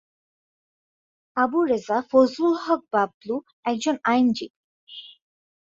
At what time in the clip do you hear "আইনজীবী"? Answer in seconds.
4.03-4.57